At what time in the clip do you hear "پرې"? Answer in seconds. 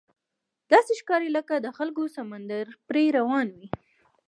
2.87-3.03